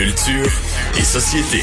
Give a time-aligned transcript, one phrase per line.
[0.00, 0.50] Culture
[0.98, 1.62] et société.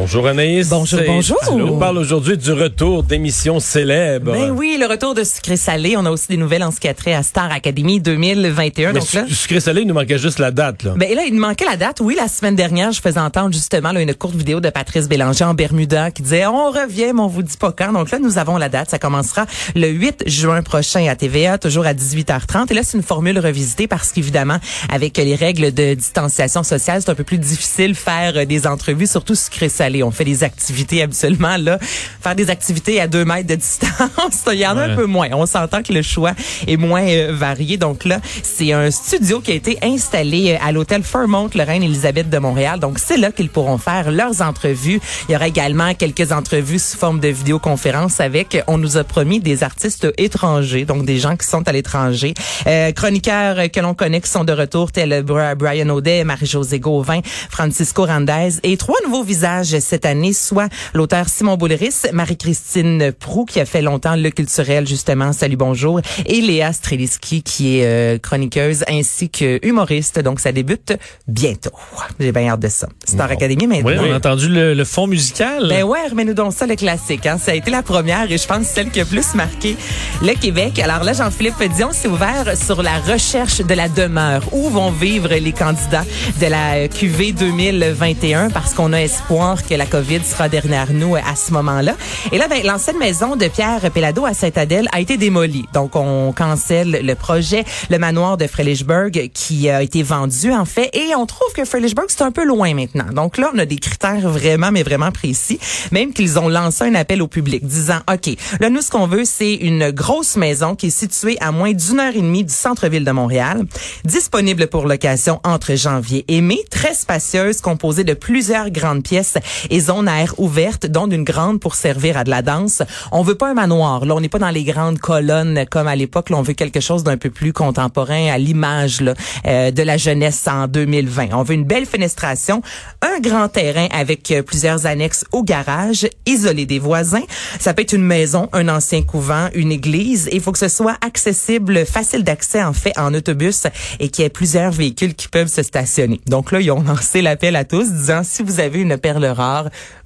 [0.00, 0.70] Bonjour Anaïs.
[0.70, 1.36] Bonjour, bonjour.
[1.52, 4.32] On parle aujourd'hui du retour d'émissions célèbres.
[4.32, 5.94] Ben oui, le retour de Sucré Salé.
[5.98, 8.94] On a aussi des nouvelles en ce qui a trait à Star Academy 2021.
[8.94, 10.84] Mais donc là, su- Sucré salé, il nous manquait juste la date.
[10.84, 10.94] Là.
[10.96, 11.98] ben là, il nous manquait la date.
[12.00, 15.44] Oui, la semaine dernière, je faisais entendre justement là, une courte vidéo de Patrice Bélanger
[15.44, 17.92] en Bermuda qui disait on revient, mais on vous dit pas quand.
[17.92, 18.88] Donc là, nous avons la date.
[18.88, 19.44] Ça commencera
[19.76, 22.70] le 8 juin prochain à TVA, toujours à 18h30.
[22.70, 24.56] Et là, c'est une formule revisitée parce qu'évidemment,
[24.90, 29.06] avec les règles de distanciation sociale, c'est un peu plus difficile faire euh, des entrevues,
[29.06, 29.89] surtout Sucré Salé.
[30.02, 31.78] On fait des activités habituellement là,
[32.22, 34.92] faire des activités à deux mètres de distance, il y en a Ouais.
[34.92, 35.28] un peu moins.
[35.32, 36.32] On s'entend que le choix
[36.66, 37.76] est moins euh, varié.
[37.76, 41.82] Donc là, c'est un studio qui a été installé euh, à l'hôtel Fairmont, le Reine
[41.82, 42.80] Élisabeth de Montréal.
[42.80, 45.00] Donc c'est là qu'ils pourront faire leurs entrevues.
[45.28, 49.40] Il y aura également quelques entrevues sous forme de vidéoconférence avec, on nous a promis,
[49.40, 52.32] des artistes étrangers, donc des gens qui sont à l'étranger.
[52.66, 58.04] Euh, chroniqueurs que l'on connaît qui sont de retour, tels Brian Audet, Marie-Josée Gauvin, Francisco
[58.06, 63.64] Randez et trois nouveaux visages cette année, soit l'auteur Simon Boulris, Marie-Christine Prou qui a
[63.66, 69.28] fait longtemps le culturel justement, salut bonjour, et Léa Streliski qui est euh, chroniqueuse ainsi
[69.30, 70.18] que humoriste.
[70.20, 70.94] Donc ça débute
[71.28, 71.70] bientôt.
[72.18, 72.88] J'ai bien hâte de ça.
[73.06, 73.34] Star Bon.
[73.34, 74.02] Academy Oui, maintenant.
[74.08, 75.68] on a entendu le, le fond musical.
[75.68, 77.26] Ben ouais, remets-nous donc ça le classique.
[77.26, 77.38] Hein.
[77.38, 79.76] Ça a été la première et je pense celle qui a plus marqué
[80.22, 80.78] le Québec.
[80.78, 84.42] Alors là, Jean-Philippe Dion s'est ouvert sur la recherche de la demeure.
[84.52, 86.04] Où vont vivre les candidats
[86.40, 91.36] de la QV 2021 parce qu'on a espoir que la COVID sera derrière nous à
[91.36, 91.94] ce moment-là.
[92.32, 95.66] Et là, ben, l'ancienne maison de Pierre Pellado à Sainte-Adèle a été démolie.
[95.72, 100.90] Donc, on cancelle le projet, le manoir de Frelichburg qui a été vendu en fait.
[100.94, 103.12] Et on trouve que Frelichburg, c'est un peu loin maintenant.
[103.12, 105.58] Donc là, on a des critères vraiment, mais vraiment précis.
[105.92, 109.24] Même qu'ils ont lancé un appel au public disant, OK, là, nous, ce qu'on veut,
[109.24, 113.04] c'est une grosse maison qui est située à moins d'une heure et demie du centre-ville
[113.04, 113.64] de Montréal,
[114.04, 119.34] disponible pour location entre janvier et mai, très spacieuse, composée de plusieurs grandes pièces
[119.70, 122.82] et zones à air ouverte, dont une grande pour servir à de la danse.
[123.12, 124.04] On veut pas un manoir.
[124.04, 126.30] Là, on n'est pas dans les grandes colonnes comme à l'époque.
[126.30, 129.14] Là, on veut quelque chose d'un peu plus contemporain à l'image là,
[129.46, 131.28] euh, de la jeunesse en 2020.
[131.32, 132.62] On veut une belle fenestration,
[133.02, 137.22] un grand terrain avec euh, plusieurs annexes au garage, isolé des voisins.
[137.58, 140.28] Ça peut être une maison, un ancien couvent, une église.
[140.32, 143.66] Il faut que ce soit accessible, facile d'accès en fait en autobus
[143.98, 146.20] et qu'il y ait plusieurs véhicules qui peuvent se stationner.
[146.26, 149.26] Donc là, ils ont lancé l'appel à tous disant si vous avez une perle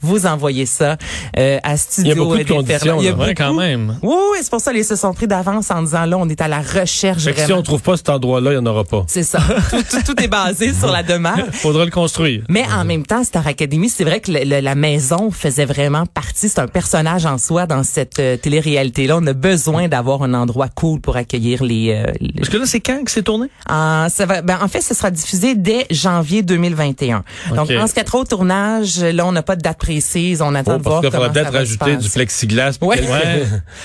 [0.00, 0.96] vous envoyez ça
[1.38, 3.12] euh, à Studio Il y a beaucoup de conditions, là.
[3.14, 3.98] Ouais, quand même.
[4.02, 6.40] Oui, oui, c'est pour ça qu'ils se sont pris d'avance en disant là, on est
[6.40, 8.84] à la recherche Fait que si on trouve pas cet endroit-là, il n'y en aura
[8.84, 9.04] pas.
[9.06, 9.38] C'est ça.
[9.70, 11.38] tout, tout- tout est basé sur la demeure.
[11.52, 12.42] Faudra le construire.
[12.48, 16.06] Mais en même temps, Star Academy, c'est vrai que le- le- la maison faisait vraiment
[16.06, 16.48] partie.
[16.48, 19.16] C'est un personnage en soi dans cette euh, télé-réalité-là.
[19.20, 21.90] On a besoin d'avoir un endroit cool pour accueillir les.
[21.92, 23.48] euh, les- Parce que là, c'est quand que c'est tourné?
[23.68, 27.24] ça va, ben, en fait, ce sera diffusé dès janvier 2021.
[27.54, 30.42] Donc, en ce qui a trop au tournage, là, on n'a pas de date précise.
[30.42, 32.78] On attend Bon, de parce voir qu'il comment peut-être ça va se rajouter du plexiglas.
[32.80, 33.00] Ouais.
[33.00, 33.42] Ouais.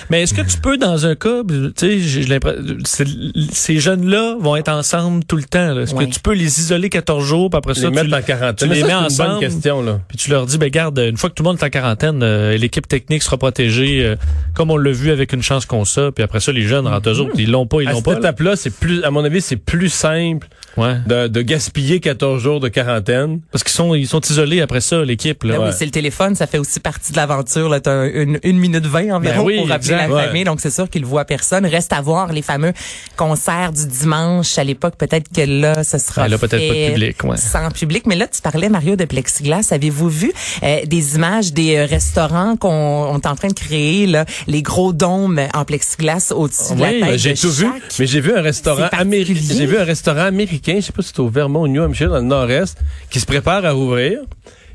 [0.10, 3.06] Mais est-ce que tu peux, dans un cas, tu sais, j'ai l'impression, c'est-
[3.52, 5.74] ces jeunes-là vont être ensemble tout le temps.
[5.74, 5.82] là.
[5.82, 6.08] Est-ce Ouais.
[6.08, 8.22] que tu peux les isoler 14 jours, puis après ça, les tu, mettre les- en
[8.22, 8.70] quarantaine.
[8.70, 9.40] tu les mets une bonne ensemble.
[9.40, 10.00] question, là.
[10.08, 12.22] puis tu leur dis, ben garde, une fois que tout le monde est en quarantaine,
[12.24, 14.16] euh, l'équipe technique sera protégée, euh,
[14.54, 16.12] comme on l'a vu avec une chance qu'on ça.
[16.14, 18.12] Puis après ça, les jeunes rentrent eux autres, ils l'ont pas, ils l'ont cette pas.
[18.14, 18.18] là.
[18.20, 20.48] étape-là, c'est plus, à mon avis, c'est plus simple
[20.80, 20.96] Ouais.
[21.08, 23.42] de, de gaspiller 14 jours de quarantaine.
[23.52, 25.44] Parce qu'ils sont, ils sont isolés après ça, l'équipe.
[25.44, 25.58] Là.
[25.58, 27.70] Ben oui, c'est le téléphone, ça fait aussi partie de l'aventure.
[27.70, 30.26] Là, t'as une, une minute vingt environ Ben oui, pour appeler exact, la ouais.
[30.28, 30.44] famille.
[30.44, 31.66] Donc c'est sûr qu'ils voient personne.
[31.66, 32.74] Reste à voir les fameux
[33.16, 34.58] concerts du dimanche.
[34.58, 37.38] À l'époque, peut-être que là, ce sera Ben là, peut-être pas de public, ouais.
[37.38, 38.06] sans public.
[38.06, 39.68] Mais là, tu parlais Mario de plexiglas.
[39.72, 40.32] Avez-vous vu
[40.64, 44.62] euh, des images des euh, restaurants qu'on on est en train de créer là, les
[44.62, 47.68] gros dômes en plexiglas au-dessus de la Oui, tête j'ai de tout vu,
[48.00, 49.54] mais j'ai vu un restaurant américain.
[49.58, 52.10] J'ai vu un restaurant américain, je sais pas si c'est au Vermont ou New Hampshire,
[52.10, 52.78] dans le nord-est,
[53.10, 54.20] qui se prépare à rouvrir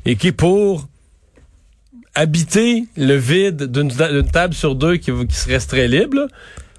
[0.04, 0.88] et qui pour
[2.14, 3.90] habiter le vide d'une
[4.30, 6.26] table sur deux qui, qui se resterait libre, là,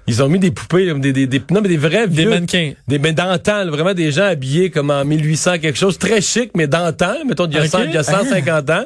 [0.08, 2.72] ils ont mis des poupées, des, des, des- non mais des vrais Des vieux- mannequins.
[2.86, 6.68] des mais d'antan, vraiment des gens habillés comme en 1800 quelque chose, très chic mais
[6.68, 7.70] d'antan, mettons d'il y a Ok.
[7.70, 8.84] 100 il y a 150 ans,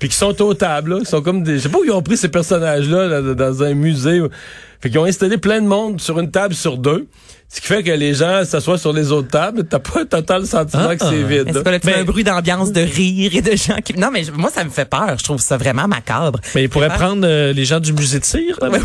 [0.00, 1.92] puis qui sont aux tables, là, qui sont comme des je sais pas où ils
[1.92, 4.20] ont pris ces personnages là, dans un musée.
[4.80, 7.06] Fait qu'ils ont installé plein de monde sur une table sur deux.
[7.48, 10.44] Ce qui fait que les gens s'assoient sur les autres tables, t'as pas un total
[10.46, 10.96] sentiment Ah.
[10.96, 11.48] que c'est vide.
[11.48, 11.62] Est-ce là.
[11.62, 13.94] que là, tu Mais- fais un bruit d'ambiance de rire et de gens qui...
[13.94, 15.14] Non, mais je- moi, ça me fait peur.
[15.18, 16.40] Je trouve ça vraiment macabre.
[16.54, 16.96] Mais il pourrait Ah.
[16.98, 18.56] prendre euh, les gens du musée de cire.
[18.60, 18.80] T'as Ben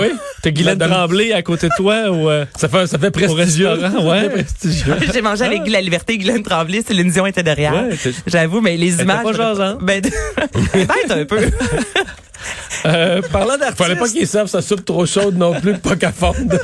[0.00, 0.08] oui.
[0.42, 3.68] t'as Guylaine Tremblay à côté de toi ou euh, Ça fait, ça fait prestigieux.
[4.00, 4.30] ouais.
[5.12, 7.74] J'ai mangé avec Guy La Liberté, Guylaine Tremblay, Céline Dion était derrière.
[7.74, 7.90] Ouais,
[8.26, 9.22] J'avoue, mais les images...
[9.24, 9.84] pas jasante.
[9.84, 10.00] Ben,
[10.72, 11.38] peut-être un peu.
[12.86, 13.78] euh, parlant d'artistes.
[13.78, 16.56] Fallait pas qu'ils servent sa soupe trop chaude non plus, pas qu'à fondre.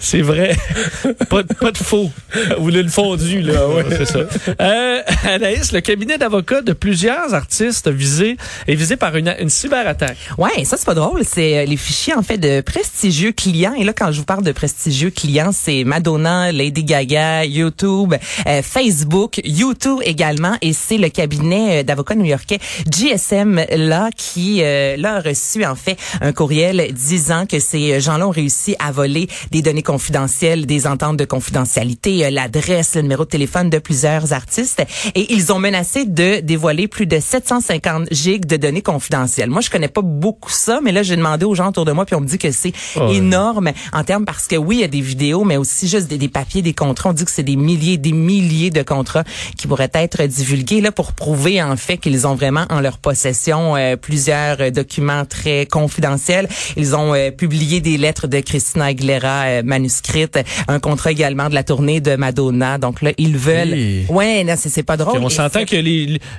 [0.00, 0.56] C'est vrai.
[1.28, 2.10] pas, de- pas de faux.
[2.56, 3.60] Vous voulez le fondu, là.
[3.90, 4.20] c'est ça.
[4.60, 8.36] Euh, Anaïs, le cabinet d'avocats de plusieurs artistes visés
[8.66, 10.16] est visé par une, une cyberattaque.
[10.38, 11.22] Ouais, ça c'est pas drôle.
[11.24, 13.74] C'est euh, les fichiers en fait de prestigieux clients.
[13.74, 18.14] Et là, quand je vous parle de prestigieux clients, c'est Madonna, Lady Gaga, YouTube,
[18.46, 20.56] euh, Facebook, YouTube également.
[20.62, 22.58] Et c'est le cabinet euh, d'avocats new-yorkais
[22.90, 28.26] GSM là qui euh, là a reçu en fait un courriel disant que ces gens-là
[28.26, 33.24] ont réussi à voler des données confidentielles, des ententes de confidentialité, euh, l'adresse, le numéro
[33.24, 34.84] de téléphone de plusieurs artistes.
[35.16, 39.50] Et ils ont menacé de dévoiler plus de 750 gigs de données confidentielles.
[39.50, 42.04] Moi, je connais pas beaucoup ça, mais là, j'ai demandé aux gens autour de moi,
[42.04, 43.16] puis on me dit que c'est ouais.
[43.16, 46.18] énorme en termes parce que oui, il y a des vidéos, mais aussi juste des,
[46.18, 47.10] des papiers, des contrats.
[47.10, 49.24] On dit que c'est des milliers, des milliers de contrats
[49.56, 53.74] qui pourraient être divulgués là pour prouver en fait qu'ils ont vraiment en leur possession
[53.74, 56.48] euh, plusieurs euh, documents très confidentiels.
[56.76, 60.38] Ils ont euh, publié des lettres de Christina Aguilera euh, manuscrites,
[60.68, 62.78] un contrat également de la tournée de Madonna.
[62.78, 63.72] Donc là, ils veulent.
[63.72, 64.04] Oui.
[64.08, 65.18] Ouais, non, c'est c'est pas drôle.
[65.22, 65.76] on s'entend que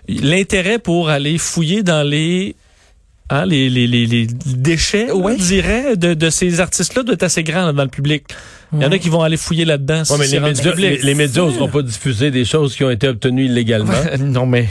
[0.08, 2.56] l'intérêt pour aller fouiller dans les
[3.30, 5.34] hein, les, les, les, les déchets, Ouais.
[5.34, 8.24] on dirait, de, de ces artistes-là doit être assez grand là, dans le public.
[8.74, 10.04] Il y en a qui vont aller fouiller là-dedans.
[10.10, 13.46] Ouais, les médias, les, les médias n'oseront pas diffuser des choses qui ont été obtenues
[13.46, 13.94] illégalement.
[14.20, 14.68] non, mais,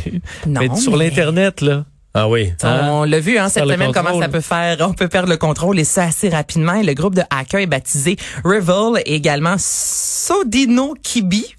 [0.46, 1.84] Non, mais sur mais- l'Internet, là.
[2.12, 2.52] Ah oui.
[2.62, 2.88] Hein?
[2.90, 4.78] On l'a vu hein, cette semaine comment ça peut faire.
[4.80, 6.74] On peut perdre le contrôle et ça assez rapidement.
[6.74, 11.54] Et le groupe de hackers est baptisé Revol et également Sodino Kibi.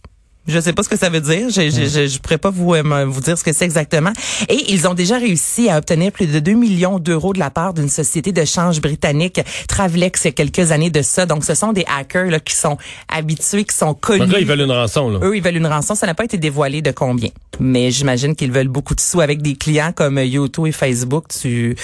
[0.47, 1.49] Je sais pas ce que ça veut dire.
[1.49, 4.11] Je, je, je, je pourrais pas vous euh, vous dire ce que c'est exactement.
[4.49, 7.73] Et ils ont déjà réussi à obtenir plus de 2 millions d'euros de la part
[7.73, 11.27] d'une société de change britannique, Travelex, il y a quelques années de ça.
[11.27, 12.77] Donc, ce sont des hackers là, qui sont
[13.07, 14.19] habitués, qui sont connus.
[14.21, 15.19] Donc là, ils veulent une rançon, là.
[15.21, 15.93] Eux, ils veulent une rançon.
[15.93, 17.29] Ça n'a pas été dévoilé de combien.
[17.59, 21.25] Mais j'imagine qu'ils veulent beaucoup de sous avec des clients comme YouTube et Facebook.
[21.27, 21.75] Tu,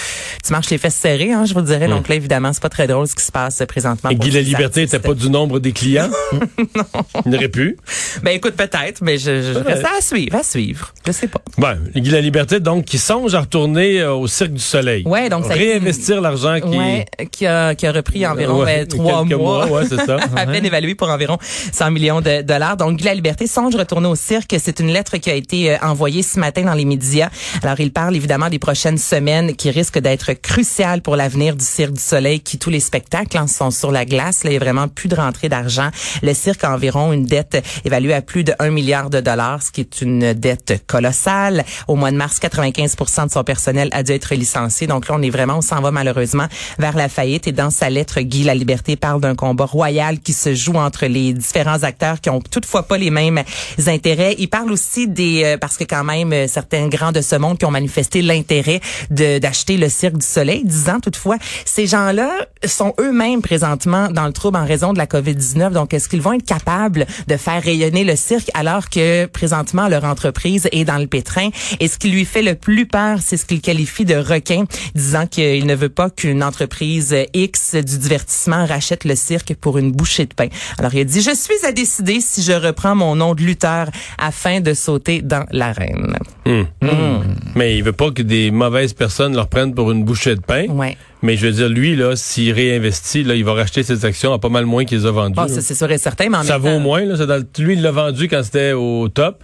[0.44, 1.86] tu marches les fesses serrées, hein, je vous dirais.
[1.86, 4.10] Donc là, évidemment, c'est pas très drôle ce qui se passe présentement.
[4.10, 6.10] Et Guy la Liberté n'était pas du nombre des clients?
[7.24, 7.76] Il n'aurait pu.
[8.22, 10.92] Ben écoute, peut-être, mais je, je reste à suivre, à suivre.
[11.06, 11.40] Je sais pas.
[11.56, 15.02] Bon, Guy la Liberté, donc, qui songe à retourner euh, au Cirque du Soleil.
[15.06, 16.76] Ouais, donc ça a été une- Réinvestir l'argent qui...
[16.78, 19.66] Ouais, qui a, qui a repris environ Ouais, euh, trois quelques mois.
[19.66, 20.18] mois, ouais, c'est ça.
[20.36, 21.38] à peine évalué pour environ
[21.72, 22.76] 100 millions de dollars.
[22.76, 24.54] Donc, Guy La Liberté songe retourner au cirque.
[24.58, 27.30] C'est une lettre qui a été euh, envoyée ce matin dans les médias.
[27.62, 31.92] Alors, il parle évidemment des prochaines semaines qui risquent d'être cruciales pour l'avenir du Cirque
[31.92, 34.44] du Soleil, qui tous les spectacles hein, sont sur la glace.
[34.44, 35.88] Là, il y a vraiment plus de rentrée d'argent.
[36.22, 39.70] Le cirque a environ une dette évaluée à plus de 1 milliard de dollars, ce
[39.70, 41.64] qui est une dette colossale.
[41.86, 42.96] Au mois de mars, 95
[43.26, 44.86] de son personnel a dû être licencié.
[44.86, 46.46] Donc là, on est vraiment, on s'en va malheureusement
[46.78, 47.46] vers la faillite.
[47.46, 51.06] Et dans sa lettre, Guy La Liberté parle d'un combat royal qui se joue entre
[51.06, 53.42] les différents acteurs qui ont toutefois pas les mêmes
[53.86, 54.34] intérêts.
[54.38, 57.58] Il parle aussi des, euh, parce que quand même, euh, certains grands de ce monde
[57.58, 58.80] qui ont manifesté l'intérêt
[59.10, 62.30] d'acheter le Cirque du Soleil, disant toutefois, ces gens-là
[62.64, 65.70] sont eux-mêmes présentement dans le trouble en raison de la COVID-19.
[65.70, 70.04] Donc, est-ce qu'ils vont être capables de faire rayonner le cirque alors que présentement leur
[70.04, 71.50] entreprise est dans le pétrin?
[71.80, 74.64] Et ce qui lui fait le plus peur, c'est ce qu'il qualifie de requin,
[74.94, 79.92] disant qu'il ne veut pas qu'une entreprise X du divertissement rachète le cirque pour une
[79.92, 80.48] bouchée de pain.
[80.78, 83.88] Alors, il a dit, je suis à décider si je reprends mon nom de lutteur
[84.18, 86.16] afin de sauter dans l'arène.
[86.46, 86.66] Hum.
[87.54, 90.66] Mais il veut pas que des mauvaises personnes leur prennent pour une bouchée de pain.
[90.68, 90.96] Ouais.
[91.22, 94.38] Mais je veux dire, lui, là, s'il réinvestit, là, il va racheter ses actions à
[94.38, 95.34] pas mal moins qu'il les a vendues.
[95.34, 95.48] Bon, là.
[95.48, 97.26] ça, c'est sûr et certain, mais en ça même vaut temps- moins, là.
[97.26, 99.42] dans lui, il l'a vendu quand c'était au top.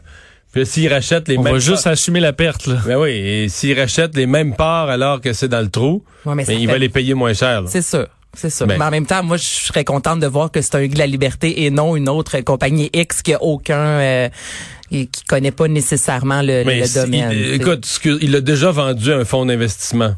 [0.52, 2.76] Puis là, s'il rachète les On mêmes va juste parts- assumer la perte, là.
[2.86, 6.36] Ben oui, et s'il rachète les mêmes parts alors que c'est dans le trou, Ouais,
[6.36, 7.62] mais ça ben, il fait- va les payer moins cher.
[7.62, 7.68] là.
[7.68, 8.06] C'est sûr.
[8.36, 8.66] C'est sûr.
[8.66, 8.78] Ben.
[8.78, 11.06] mais en même temps, moi, je serais contente de voir que c'est un de la
[11.08, 14.28] liberté et non une autre compagnie X qui a aucun, euh,
[14.90, 17.30] qui connaît pas nécessairement le, Mais le domaine.
[17.32, 17.86] il- écoute,
[18.20, 20.14] il a déjà vendu un fonds d'investissement.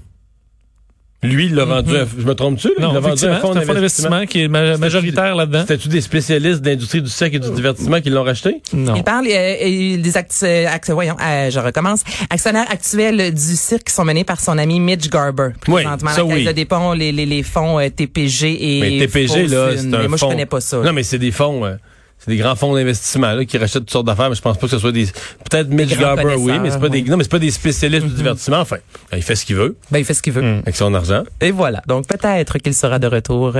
[1.22, 1.96] Lui, il l'a vendu.
[1.96, 2.68] un- je me trompe-tu?
[2.78, 4.26] il a vendu un fonds c'est un fonds d'investissement.
[4.26, 5.60] qui est ma- majoritaire là-dedans.
[5.62, 8.60] C'était-tu des spécialistes de l'industrie du cirque et du divertissement qui l'ont racheté?
[8.74, 8.94] Non.
[8.94, 12.04] Il parle euh, euh, des actes, euh, actes- voyons, euh, je recommence.
[12.30, 15.48] Actionnaires actuels du cirque qui sont menés par son ami Mitch Garber.
[15.68, 16.44] Oui, ça, la oui.
[16.44, 20.08] de dépôt, les, les, les fonds euh, TPG et Mais TPG, là, c'est un Mais
[20.08, 20.26] moi, fonds.
[20.28, 20.78] je connais pas ça.
[20.78, 21.76] Non, mais c'est des fonds, euh,
[22.26, 24.66] c'est des grands fonds d'investissement là, qui rachètent toutes sortes d'affaires, mais je pense pas
[24.66, 25.06] que ce soit des.
[25.48, 27.02] Peut-être Mitch Garber, oui, mais c'est pas des.
[27.02, 27.08] oui.
[27.08, 28.58] Non, mais c'est pas des spécialistes du divertissement.
[28.58, 28.78] Enfin,
[29.12, 30.42] il fait ce qu'il veut Ben, il fait ce qu'il veut.
[30.42, 30.58] Mm.
[30.62, 31.22] avec son argent.
[31.40, 31.82] Et voilà.
[31.86, 33.56] Donc, peut-être qu'il sera de retour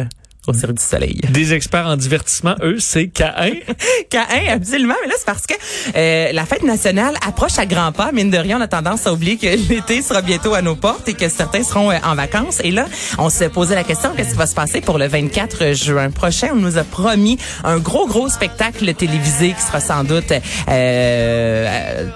[0.47, 1.21] au Cirque du Soleil.
[1.31, 3.63] Des experts en divertissement, eux, c'est K1.
[4.11, 4.95] K1, absolument.
[5.03, 5.55] Mais là, c'est parce que
[5.97, 8.13] euh, la fête nationale approche à grands pas.
[8.13, 11.09] Mine de rien, on a tendance à oublier que l'été sera bientôt à nos portes
[11.09, 12.61] et que certains seront euh, en vacances.
[12.63, 12.87] Et là,
[13.19, 16.49] on se posait la question, qu'est-ce qui va se passer pour le 24 juin prochain?
[16.53, 20.33] On nous a promis un gros, gros spectacle télévisé qui sera sans doute
[20.69, 21.56] euh,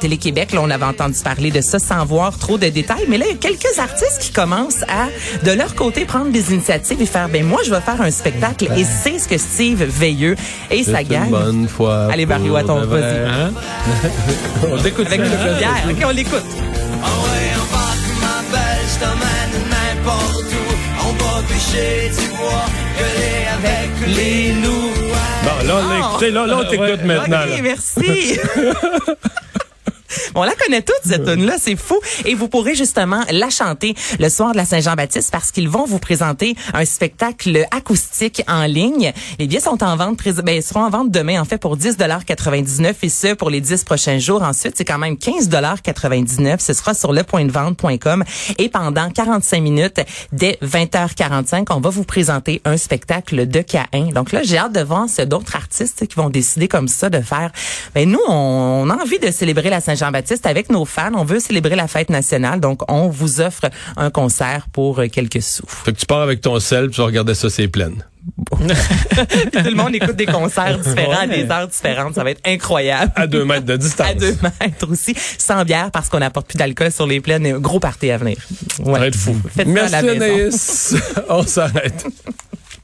[0.01, 0.53] Télé-Québec.
[0.53, 3.05] Là, on avait entendu parler de ça sans voir trop de détails.
[3.09, 5.09] Mais là, il y a quelques artistes qui commencent à,
[5.45, 8.67] de leur côté, prendre des initiatives et faire, ben moi, je vais faire un spectacle
[8.77, 10.37] et c'est ce que Steve Veilleux
[10.71, 11.29] et sa gang.
[11.31, 12.09] bonne fois.
[12.13, 12.27] Allez,
[12.57, 13.27] attends, de vas-y.
[13.29, 13.53] Hein?
[14.73, 15.27] On t'écoute Avec une
[15.59, 15.75] bière.
[15.89, 16.45] OK, on l'écoute.
[17.03, 21.09] Ah ouais, embarque ma belle, je t'emmène n'importe où.
[21.09, 22.67] On va pêcher du bois,
[22.99, 24.91] gueuler avec les loups.
[25.43, 26.31] Bon, là, on l'a écouté.
[26.31, 27.05] Là, là, on t'écoute Ouais.
[27.05, 27.43] maintenant.
[27.45, 27.63] OK, là.
[27.63, 28.39] merci.
[30.35, 31.99] On la connaît toute, cette tune-là, c'est fou.
[32.25, 35.99] Et vous pourrez justement la chanter le soir de la Saint-Jean-Baptiste parce qu'ils vont vous
[35.99, 39.13] présenter un spectacle acoustique en ligne.
[39.39, 42.95] Les billets sont en vente, ben, ils seront en vente demain, en fait, pour 10,99
[43.03, 44.43] et ce, pour les 10 prochains jours.
[44.43, 48.25] Ensuite, c'est quand même 15,99 Ce sera sur lepointdevente.com
[48.59, 50.01] et pendant 45 minutes,
[50.33, 54.11] dès 20h45, on va vous présenter un spectacle de Caïn.
[54.15, 57.21] Donc là, j'ai hâte de voir ce d'autres artistes qui vont décider comme ça de
[57.21, 57.51] faire.
[57.95, 61.13] Ben nous, on, on a envie de célébrer la Saint-Jean-Baptiste avec nos fans.
[61.15, 65.43] On veut célébrer la fête nationale, donc on vous offre un concert pour euh, quelques
[65.43, 65.67] sous.
[65.67, 68.05] Fait que tu pars avec ton sel, puis tu vas regarder ça, c'est pleine.
[68.61, 72.15] Tout le monde écoute des concerts différents à des heures différentes.
[72.15, 73.13] Ça va être incroyable.
[73.17, 74.09] À deux mètres de distance.
[74.09, 77.47] À deux mètres aussi, sans bière parce qu'on n'apporte plus d'alcool sur les plaines.
[77.47, 78.37] et un Gros party à venir.
[78.77, 79.37] Ça va être fou.
[79.57, 80.13] Faites ça à Merci la.
[80.13, 80.95] Anaïs.
[81.29, 82.07] on s'arrête.